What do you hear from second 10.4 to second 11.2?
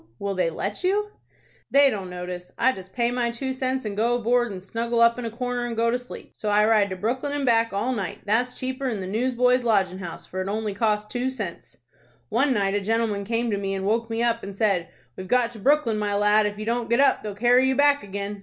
it only costs